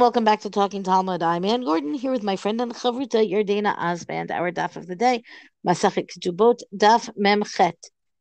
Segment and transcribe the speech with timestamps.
[0.00, 1.24] welcome back to Talking Talmud.
[1.24, 4.30] I'm Anne Gordon here with my friend and chavruta Yardena Osband.
[4.30, 5.24] Our daf of the day,
[5.66, 7.74] Masachet Ketubot, daf Memchet,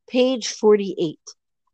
[0.10, 1.20] page 48.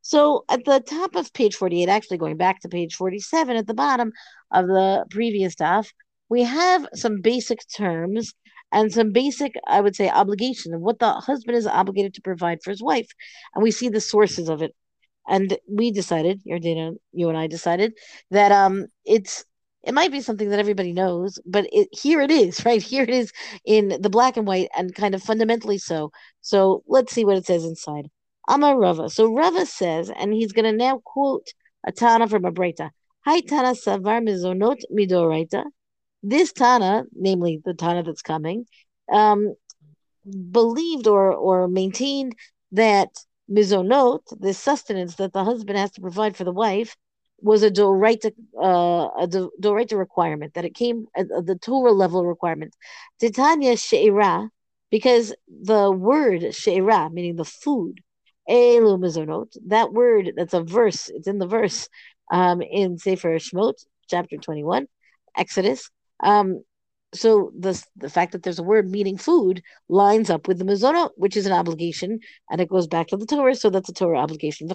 [0.02, 3.74] So at the top of page 48, actually going back to page 47 at the
[3.74, 4.12] bottom
[4.52, 5.88] of the previous daf,
[6.28, 8.34] we have some basic terms
[8.74, 12.60] and some basic, I would say, obligation of what the husband is obligated to provide
[12.62, 13.08] for his wife.
[13.56, 14.76] And we see the sources of it.
[15.30, 17.94] And we decided, Yardena, you and I decided
[18.32, 19.46] that um it's
[19.84, 22.82] it might be something that everybody knows, but it, here it is, right?
[22.82, 23.32] Here it is
[23.66, 26.12] in the black and white and kind of fundamentally so.
[26.42, 28.10] So let's see what it says inside.
[28.48, 29.10] Amar Rava.
[29.10, 31.48] So Rava says, and he's going to now quote
[31.86, 32.90] a Tana from a Breita.
[33.26, 35.64] Hi Tana Savar Mizonot Midoraita.
[36.22, 38.66] This Tana, namely the Tana that's coming,
[39.12, 39.56] um,
[40.52, 42.36] believed or or maintained
[42.72, 43.10] that
[43.50, 46.96] mizonot, the sustenance that the husband has to provide for the wife,
[47.44, 49.28] was a doraita uh, a
[49.62, 52.74] doraita requirement that it came at the Torah level requirement.
[53.20, 54.50] Titania she'ira,
[54.90, 58.00] because the word she'ira, meaning the food,
[58.50, 61.90] elu mizonot, that word that's a verse, it's in the verse
[62.32, 63.76] um, in Sefer Shemot,
[64.10, 64.88] chapter twenty one,
[65.38, 65.90] Exodus.
[66.22, 66.64] Um,
[67.14, 71.12] so the the fact that there's a word meaning food lines up with the mizonot,
[71.16, 72.20] which is an obligation,
[72.50, 74.68] and it goes back to the Torah, so that's a Torah obligation.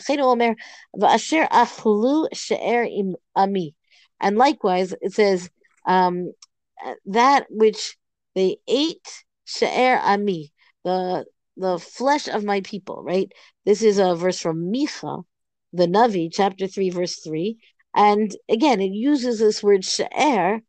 [4.20, 5.50] And likewise, it says
[5.86, 6.32] um,
[7.06, 7.96] that which
[8.34, 10.52] they ate she'er ami,
[10.84, 13.02] the the flesh of my people.
[13.02, 13.32] Right.
[13.64, 15.24] This is a verse from Micha,
[15.72, 17.58] the Navi, chapter three, verse three,
[17.94, 20.62] and again, it uses this word she'er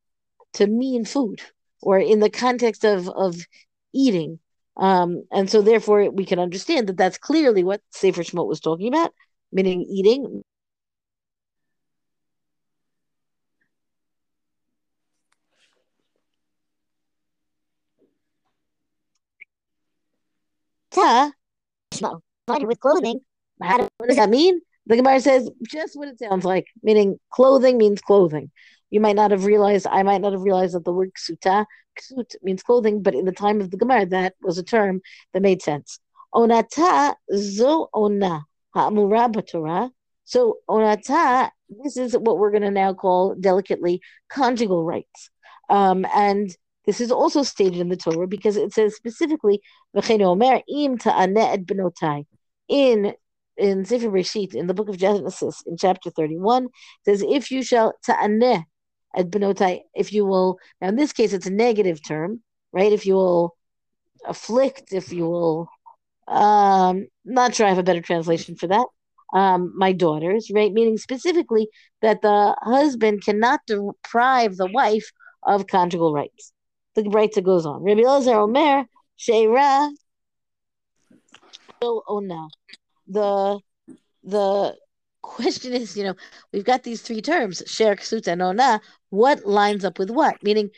[0.54, 1.42] to mean food
[1.82, 3.36] or in the context of of
[3.94, 4.40] eating.
[4.78, 8.88] Um, and so therefore we can understand that that's clearly what Sefer Shemot was talking
[8.88, 9.14] about,
[9.52, 10.44] meaning eating.
[20.92, 21.32] Ta,
[22.62, 23.22] with clothing.
[23.58, 24.60] What does that mean?
[24.88, 28.52] The Gemara says just what it sounds like, meaning clothing means clothing.
[28.90, 31.66] You might not have realized, I might not have realized that the word ksuta,
[32.00, 35.02] ksut means clothing, but in the time of the Gemara, that was a term
[35.34, 36.00] that made sense.
[36.34, 38.42] Onata zo ona
[38.74, 39.90] ha'amura b'Torah.
[40.24, 41.50] So onata,
[41.84, 45.30] this is what we're going to now call delicately conjugal rights.
[45.70, 46.50] Um, and
[46.86, 49.62] this is also stated in the Torah because it says specifically,
[49.96, 52.26] omer im benotai.
[52.68, 53.14] In
[53.58, 56.70] in Sefer Bereshit, in the book of Genesis, in chapter 31,
[57.04, 58.64] says, If you shall ta'aneh
[59.16, 62.92] at benotai, if you will, now in this case it's a negative term, right?
[62.92, 63.56] If you will
[64.26, 65.70] afflict, if you will,
[66.28, 68.86] um, not sure I have a better translation for that.
[69.34, 70.72] Um, my daughters, right?
[70.74, 71.70] Meaning specifically
[72.02, 75.12] that the husband cannot deprive the wife
[75.44, 76.52] of conjugal rights.
[76.96, 77.84] The Breita goes on.
[77.84, 78.86] Rabbi Elazar Omer,
[79.18, 79.92] Sheira,
[81.82, 82.50] oh no.
[83.08, 83.60] The
[84.24, 84.76] the
[85.22, 86.16] question is, you know,
[86.52, 88.82] we've got these three terms, sher, ksut, and ona.
[89.10, 90.42] What lines up with what?
[90.44, 90.70] Meaning,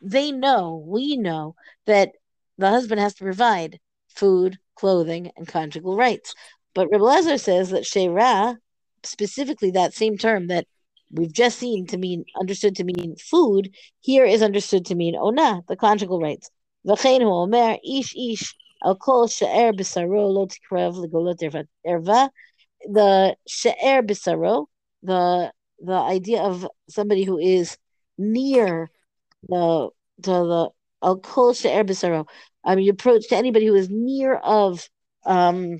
[0.00, 1.54] they know, we know
[1.86, 2.12] that
[2.58, 6.34] the husband has to provide food, clothing, and conjugal rights.
[6.74, 8.58] But Rebbe says that shera,
[9.02, 10.66] specifically that same term that
[11.10, 15.62] we've just seen to mean understood to mean food, here is understood to mean ona,
[15.68, 16.50] the conjugal rights.
[16.86, 18.54] V'chein omer ish ish
[18.84, 19.72] al kol she'er
[22.92, 24.66] the she'er bisaro,
[25.02, 27.76] the the idea of somebody who is
[28.18, 28.88] near
[29.48, 29.90] the
[30.22, 30.70] to the
[31.02, 32.26] al kol she'er bisaro.
[32.64, 34.88] I mean, approach to anybody who is near of
[35.24, 35.78] um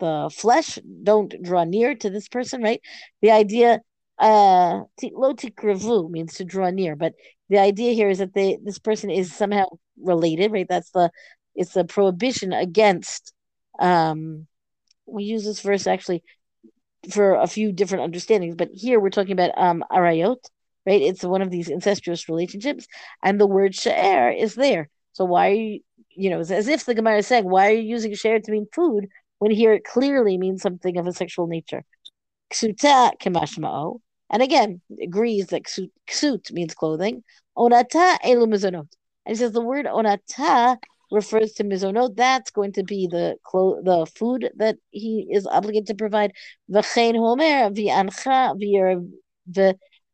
[0.00, 0.78] the flesh.
[1.02, 2.80] Don't draw near to this person, right?
[3.22, 3.80] The idea
[4.18, 7.14] uh lo tikravu means to draw near, but
[7.48, 9.66] the idea here is that they this person is somehow
[10.00, 10.66] related, right?
[10.68, 11.10] That's the
[11.54, 13.32] it's a prohibition against
[13.78, 14.46] um
[15.12, 16.22] we use this verse actually
[17.10, 20.38] for a few different understandings, but here we're talking about um arayot,
[20.86, 21.02] right?
[21.02, 22.86] It's one of these incestuous relationships,
[23.22, 24.88] and the word she'er is there.
[25.12, 25.80] So why are you,
[26.10, 28.50] you know, it's as if the Gemara is saying, why are you using she'er to
[28.50, 31.84] mean food when here it clearly means something of a sexual nature?
[32.52, 34.00] Ksuta kemashma'o,
[34.30, 37.24] and again agrees that ksut, ksut means clothing.
[37.58, 38.88] Onata elu mizonot,
[39.26, 40.76] and he says the word onata
[41.12, 45.86] refers to mizonot, that's going to be the clo- the food that he is obligated
[45.88, 46.32] to provide.
[46.70, 48.56] V'chein homer v'ancha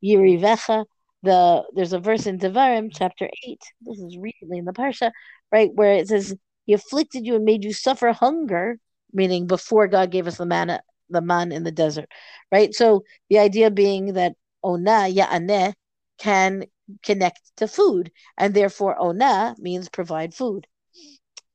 [0.05, 0.85] v'yirivecha.
[1.23, 3.63] The there's a verse in Devarim chapter eight.
[3.81, 5.11] This is recently in the parsha,
[5.51, 6.35] right, where it says
[6.67, 8.79] he afflicted you and made you suffer hunger,
[9.13, 10.81] meaning before God gave us the manna,
[11.11, 12.09] the man in the desert,
[12.53, 12.73] right?
[12.75, 15.75] So the idea being that ona ya'aneh
[16.19, 16.65] can
[17.03, 20.67] connect to food, and therefore ona means provide food.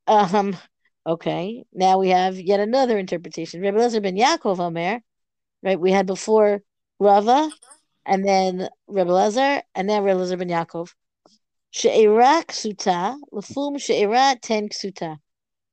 [0.06, 0.56] Um,
[1.06, 3.60] okay, now we have yet another interpretation.
[3.62, 5.00] Rabbi Elazar ben Yaakov Omer,
[5.62, 5.80] right?
[5.80, 6.60] We had before
[6.98, 7.50] Rava,
[8.04, 10.90] and then Rabbi Elazar, and then Rabbi Elazar ben Yaakov.
[11.70, 15.16] She'era ksuta, lefum she'era ten ksuta.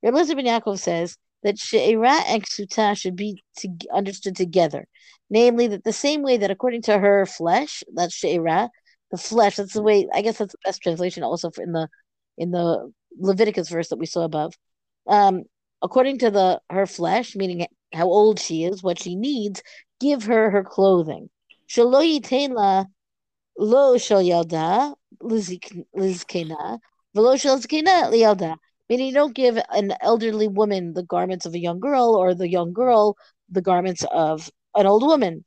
[0.01, 4.88] Rabbi Elazar ben Yaakov says that she'era and ksuta should be to, understood together.
[5.30, 8.69] Namely, that the same way that according to her flesh, that's she'era,
[9.12, 11.89] the flesh, that's the way, I guess that's the best translation also in the
[12.38, 14.54] in the Leviticus verse that we saw above.
[15.08, 15.44] Um,
[15.81, 19.62] according to the her flesh, meaning how old she is, what she needs,
[20.00, 21.30] give her her clothing.
[21.69, 22.86] Shelo yitain
[23.58, 26.80] lo shel yalda lizkena
[27.13, 28.58] velo shel zkena liyalda.
[28.90, 32.50] Meaning, you don't give an elderly woman the garments of a young girl, or the
[32.50, 33.16] young girl
[33.50, 35.46] the garments of an old woman.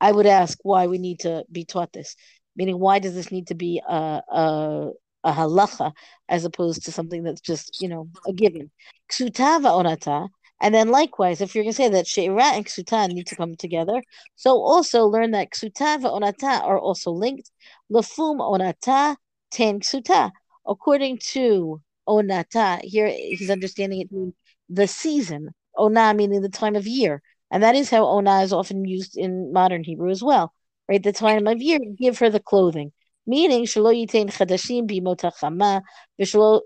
[0.00, 2.14] I would ask why we need to be taught this.
[2.54, 4.90] Meaning, why does this need to be a, a
[5.26, 5.92] a halacha
[6.28, 8.70] as opposed to something that's just you know a given.
[9.10, 10.28] Ksutava onata,
[10.60, 13.56] and then likewise, if you're going to say that sheira and ksuta need to come
[13.56, 14.02] together,
[14.36, 17.50] so also learn that ksutava onata are also linked.
[17.92, 19.16] Lafum onata
[19.50, 20.30] ten ksuta.
[20.66, 24.34] According to onata, here he's understanding it means
[24.68, 25.50] the season.
[25.78, 27.20] Ona meaning the time of year,
[27.50, 30.52] and that is how ona is often used in modern Hebrew as well.
[30.88, 32.92] Right, the time of year, give her the clothing
[33.26, 34.88] meaning shelo yitain chadashim
[36.20, 36.60] v'shelo.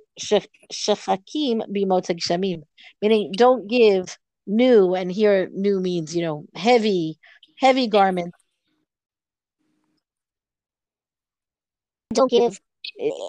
[3.03, 7.19] Meaning, don't give new, and here new means you know heavy,
[7.59, 8.39] heavy garments.
[12.13, 12.61] Don't give.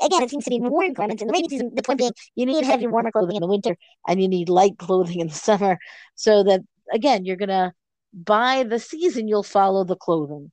[0.03, 1.71] Again, it seems to be warm garments in the rainy season.
[1.75, 3.75] The point being, you need heavy, warmer clothing in the winter,
[4.07, 5.77] and you need light clothing in the summer,
[6.15, 6.61] so that
[6.93, 7.73] again, you're gonna
[8.13, 10.51] by the season you'll follow the clothing.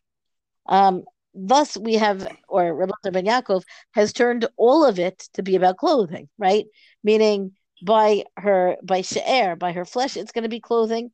[0.69, 1.05] Um,
[1.39, 3.63] thus we have, or Rabbi Ben Yaakov
[3.93, 6.67] has turned all of it to be about clothing, right?
[7.05, 7.53] Meaning
[7.83, 11.11] by her, by she'er, by her flesh, it's going to be clothing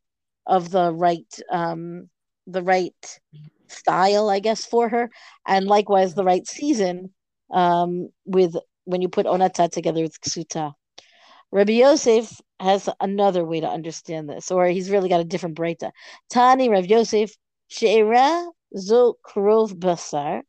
[0.47, 2.09] of the right, um,
[2.47, 3.21] the right
[3.69, 5.11] style, I guess, for her,
[5.47, 7.13] and likewise the right season,
[7.51, 10.73] um, with when you put onata together with ksuta.
[11.53, 15.93] Rabbi Yosef has another way to understand this, or he's really got a different breita.
[16.31, 17.35] Tani Rabbi Yosef
[17.69, 20.43] she'era zo krov basar.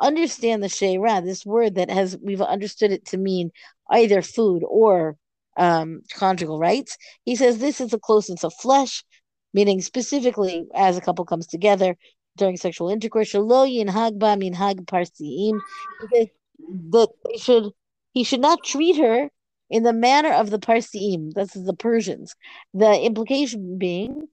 [0.00, 3.50] Understand the sheira, this word that has we've understood it to mean
[3.90, 5.16] either food or
[5.56, 6.96] um, conjugal rights.
[7.24, 9.04] He says this is the closeness of flesh,
[9.52, 11.96] meaning specifically as a couple comes together
[12.36, 13.32] during sexual intercourse.
[13.32, 15.60] Shalo hagba min hag parsiim.
[16.90, 17.72] That they should
[18.12, 19.30] he should not treat her
[19.74, 22.36] in the manner of the Parsiim, that's the Persians.
[22.74, 24.28] The implication being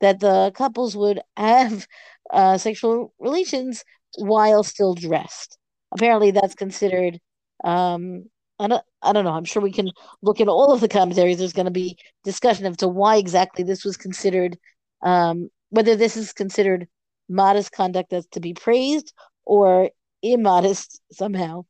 [0.00, 1.86] that the couples would have
[2.32, 3.84] uh, sexual relations
[4.16, 5.58] while still dressed.
[5.92, 7.20] Apparently, that's considered.
[7.62, 8.24] Um,
[8.58, 9.32] I don't, I don't know.
[9.32, 9.90] I'm sure we can
[10.22, 11.36] look at all of the commentaries.
[11.36, 14.56] There's going to be discussion as to why exactly this was considered,
[15.02, 16.88] um, whether this is considered
[17.30, 19.90] modest conduct that's to be praised or
[20.22, 21.64] immodest somehow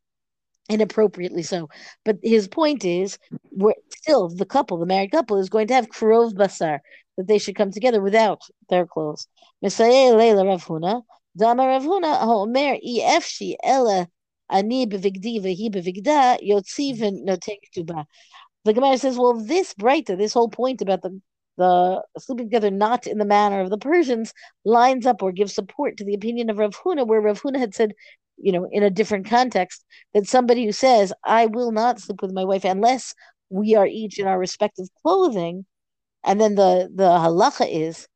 [0.68, 1.68] inappropriately so.
[2.04, 3.18] But his point is,
[3.50, 6.78] we're still the couple, the married couple, is going to have krov basar
[7.16, 9.26] that they should come together without their clothes.
[9.64, 11.02] Mesayeh leila Rav Huna,
[11.36, 14.08] dama Rav Huna haomer efshi ela
[14.48, 18.06] ani bevigdi vehi bevigda yotziv notek tuba.
[18.64, 21.20] The Gemara says, well, this breita, this whole point about the
[21.60, 24.32] the sleeping together not in the manner of the Persians
[24.64, 27.74] lines up or gives support to the opinion of Rav Huna, where Rav Huna had
[27.74, 27.92] said
[28.42, 32.32] you know, in a different context that somebody who says, I will not sleep with
[32.32, 33.14] my wife unless
[33.50, 35.66] we are each in our respective clothing.
[36.24, 38.08] And then the, the halacha is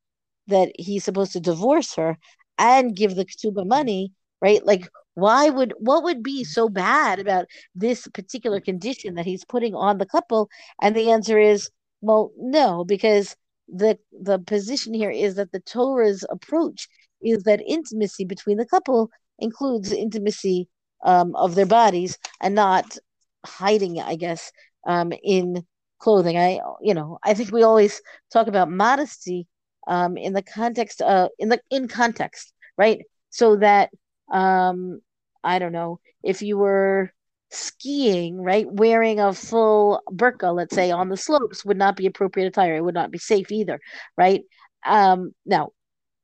[0.47, 2.17] that he's supposed to divorce her
[2.57, 4.65] and give the ketubah money, right?
[4.65, 9.73] Like, why would what would be so bad about this particular condition that he's putting
[9.73, 10.49] on the couple?
[10.81, 11.69] And the answer is,
[12.01, 13.35] well, no, because
[13.67, 16.87] the the position here is that the Torah's approach
[17.21, 19.09] is that intimacy between the couple
[19.39, 20.67] includes intimacy
[21.03, 22.97] um, of their bodies and not
[23.45, 24.51] hiding, I guess,
[24.85, 25.65] um, in
[25.99, 26.37] clothing.
[26.37, 29.47] I, you know, I think we always talk about modesty
[29.87, 33.01] um, in the context of in the in context, right?
[33.29, 33.89] So that
[34.31, 35.01] um,
[35.43, 37.11] I don't know if you were
[37.55, 42.47] skiing, right, wearing a full burqa, let's say, on the slopes would not be appropriate
[42.47, 42.75] attire.
[42.75, 43.79] It would not be safe either,
[44.17, 44.43] right?
[44.85, 45.71] Um, now,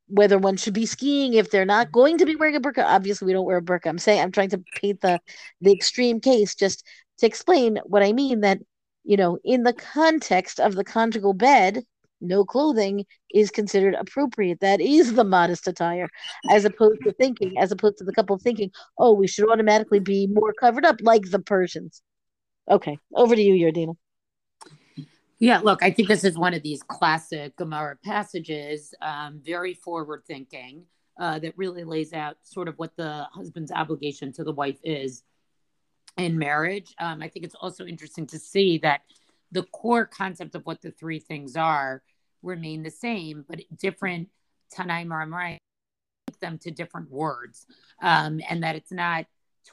[0.07, 2.83] whether one should be skiing if they're not going to be wearing a burqa.
[2.83, 3.87] Obviously, we don't wear a burqa.
[3.87, 5.19] I'm saying I'm trying to paint the
[5.61, 6.85] the extreme case just
[7.19, 8.41] to explain what I mean.
[8.41, 8.59] That
[9.03, 11.83] you know, in the context of the conjugal bed,
[12.21, 14.59] no clothing is considered appropriate.
[14.59, 16.09] That is the modest attire,
[16.49, 20.27] as opposed to thinking, as opposed to the couple thinking, oh, we should automatically be
[20.27, 22.01] more covered up like the Persians.
[22.69, 23.95] Okay, over to you, Yardena.
[25.39, 30.21] Yeah, look, I think this is one of these classic Gemara passages, um, very forward
[30.27, 30.83] thinking,
[31.19, 35.23] uh, that really lays out sort of what the husband's obligation to the wife is
[36.17, 36.93] in marriage.
[36.99, 39.01] Um, I think it's also interesting to see that
[39.51, 42.01] the core concept of what the three things are
[42.43, 44.29] remain the same, but different
[44.73, 45.57] Tanaim or Amrai
[46.41, 47.65] them to different words,
[48.01, 49.25] um, and that it's not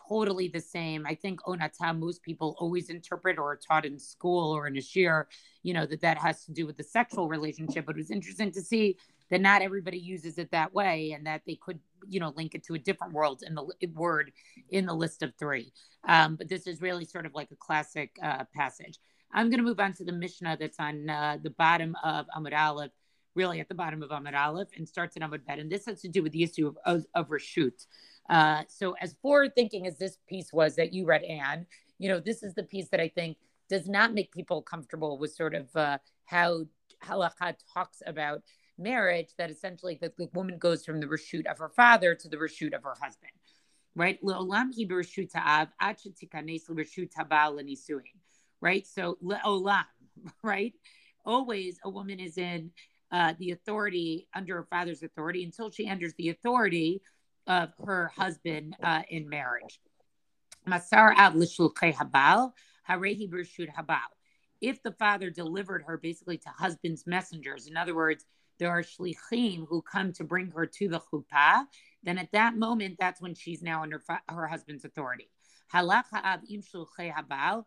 [0.08, 1.06] totally the same.
[1.06, 4.80] I think onata most people always interpret or are taught in school or in a
[4.80, 5.24] shiur,
[5.62, 7.86] you know, that that has to do with the sexual relationship.
[7.86, 8.98] But it was interesting to see
[9.30, 12.64] that not everybody uses it that way and that they could, you know, link it
[12.64, 14.32] to a different world in the word
[14.70, 15.72] in the list of three.
[16.06, 18.98] Um, but this is really sort of like a classic uh, passage.
[19.32, 22.56] I'm going to move on to the Mishnah that's on uh, the bottom of Amud
[22.56, 22.92] Aleph,
[23.34, 25.58] really at the bottom of Amud Aleph, and starts in Amud Bet.
[25.58, 27.86] And this has to do with the issue of, of, of Rashut.
[28.28, 31.66] Uh, so, as forward thinking as this piece was that you read, Anne,
[31.98, 35.32] you know, this is the piece that I think does not make people comfortable with
[35.32, 36.64] sort of uh, how
[37.04, 38.42] halakha talks about
[38.78, 42.36] marriage, that essentially the, the woman goes from the reshut of her father to the
[42.36, 43.32] reshut of her husband,
[43.94, 44.18] right?
[48.60, 48.86] Right?
[48.86, 49.84] So, le'olam,
[50.42, 50.74] right?
[51.24, 52.70] Always a woman is in
[53.10, 57.02] uh, the authority under her father's authority until she enters the authority
[57.46, 59.80] of her husband uh, in marriage.
[60.68, 62.52] Masar av habal,
[62.88, 63.98] harehi habal.
[64.60, 68.24] If the father delivered her basically to husband's messengers, in other words,
[68.58, 71.64] there are shlichim who come to bring her to the chuppah,
[72.02, 75.30] then at that moment, that's when she's now under her husband's authority.
[75.72, 77.64] Halach ha'av im habal,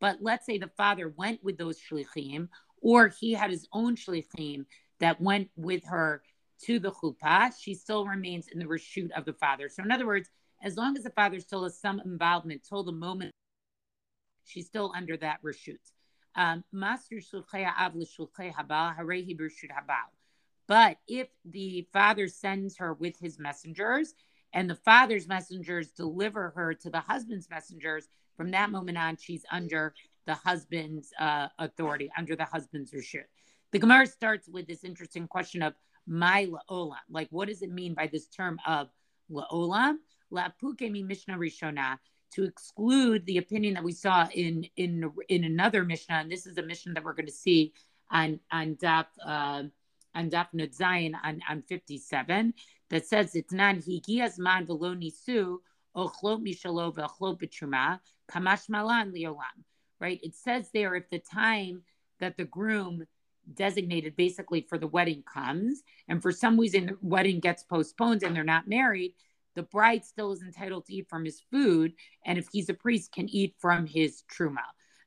[0.00, 2.48] But let's say the father went with those shlichim,
[2.80, 4.66] or he had his own shlichim
[4.98, 6.22] that went with her
[6.64, 9.68] to the chuppah, she still remains in the reshut of the father.
[9.68, 10.28] So, in other words,
[10.62, 13.32] as long as the father still has some involvement till the moment,
[14.44, 15.78] she's still under that reshut.
[16.34, 16.64] Um,
[20.68, 24.14] but if the father sends her with his messengers
[24.52, 29.44] and the father's messengers deliver her to the husband's messengers, from that moment on, she's
[29.50, 29.94] under
[30.26, 33.24] the husband's uh, authority, under the husband's reshut
[33.72, 35.74] the Gemara starts with this interesting question of
[36.06, 36.96] my la'olam.
[37.10, 38.88] Like, what does it mean by this term of
[39.30, 39.96] la'olam?
[40.32, 41.98] La'puke mi Mishnah Rishona
[42.34, 46.58] to exclude the opinion that we saw in in in another Mishnah, and this is
[46.58, 47.72] a Mishnah that we're going to see
[48.10, 49.64] on on Daf uh,
[50.14, 52.54] on Daf Zayin on on fifty seven
[52.90, 55.58] that says it's non higias man velo nisu
[55.96, 58.00] ochlot mishalo ve'ochlot b'truma
[58.30, 59.64] kamash malan liolam.
[60.00, 60.20] Right?
[60.22, 61.82] It says there if the time
[62.20, 63.04] that the groom
[63.54, 68.34] designated basically for the wedding comes and for some reason the wedding gets postponed and
[68.34, 69.14] they're not married
[69.54, 71.92] the bride still is entitled to eat from his food
[72.24, 74.62] and if he's a priest can eat from his truma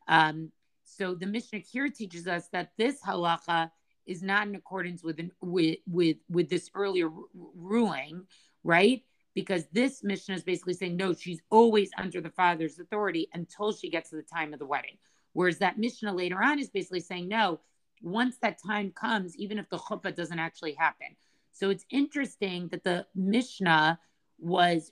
[0.08, 0.52] um,
[0.84, 3.72] so the mishnah here teaches us that this halacha
[4.06, 7.24] is not in accordance with an, with with with this earlier r-
[7.56, 8.24] ruling
[8.64, 13.72] right because this mishnah is basically saying no she's always under the father's authority until
[13.72, 14.98] she gets to the time of the wedding
[15.34, 17.60] whereas that mishnah later on is basically saying no
[18.02, 21.08] once that time comes, even if the chuppah doesn't actually happen.
[21.52, 24.00] So it's interesting that the Mishnah
[24.40, 24.92] was,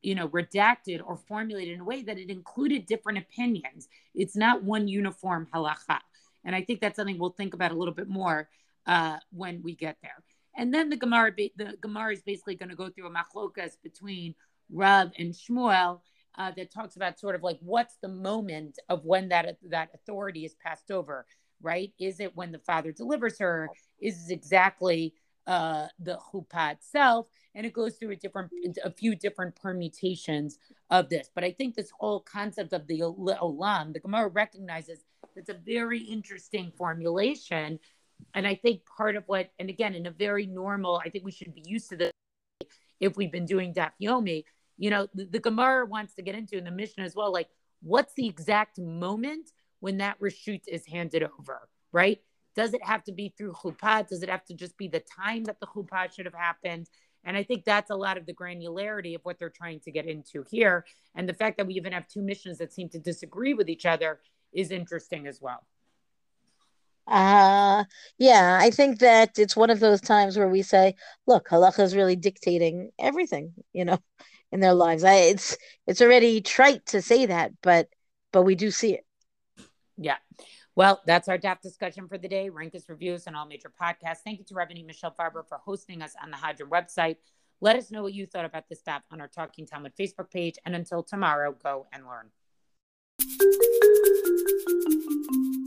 [0.00, 3.88] you know, redacted or formulated in a way that it included different opinions.
[4.14, 5.98] It's not one uniform halacha.
[6.44, 8.48] And I think that's something we'll think about a little bit more
[8.86, 10.22] uh, when we get there.
[10.56, 14.34] And then the Gemara, the Gemara is basically going to go through a machlokas between
[14.70, 16.00] Rav and Shmuel
[16.36, 20.44] uh, that talks about sort of like what's the moment of when that that authority
[20.44, 21.26] is passed over
[21.62, 21.92] right?
[21.98, 23.68] Is it when the father delivers her?
[24.00, 25.14] Is it exactly
[25.46, 27.26] uh, the chuppah itself?
[27.54, 28.50] And it goes through a different,
[28.84, 30.58] a few different permutations
[30.90, 31.30] of this.
[31.34, 35.04] But I think this whole concept of the olam, the Gemara recognizes
[35.36, 37.78] it's a very interesting formulation.
[38.34, 41.32] And I think part of what, and again, in a very normal, I think we
[41.32, 42.12] should be used to this
[43.00, 44.44] if we've been doing Daf Yomi.
[44.78, 47.48] You know, the, the Gemara wants to get into in the Mishnah as well, like
[47.82, 52.20] what's the exact moment when that reshut is handed over, right?
[52.54, 54.06] Does it have to be through chuppah?
[54.06, 56.88] Does it have to just be the time that the chuppah should have happened?
[57.24, 60.06] And I think that's a lot of the granularity of what they're trying to get
[60.06, 60.84] into here.
[61.14, 63.86] And the fact that we even have two Mishnahs that seem to disagree with each
[63.86, 64.20] other
[64.52, 65.64] is interesting as well.
[67.06, 67.84] Uh
[68.18, 70.94] yeah, I think that it's one of those times where we say,
[71.26, 73.98] look, halacha is really dictating everything, you know,
[74.52, 75.02] in their lives.
[75.02, 75.56] I, it's
[75.86, 77.88] it's already trite to say that, but
[78.32, 79.04] but we do see it.
[79.96, 80.16] Yeah.
[80.74, 82.48] Well, that's our daf discussion for the day.
[82.48, 84.20] Rank us reviews on all major podcasts.
[84.24, 87.16] Thank you to Rabbanit Michelle Farber for hosting us on the Hadran website.
[87.60, 90.56] Let us know what you thought about this daf on our Talking Talmud Facebook page.
[90.64, 92.30] And until tomorrow, go and learn.
[94.44, 95.62] うん。